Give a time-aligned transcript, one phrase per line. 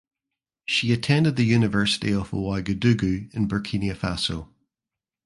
[0.65, 4.49] She attended the University of Ouagadougou in Burkina Faso.